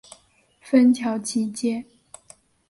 [0.61, 1.85] 芬乔奇街。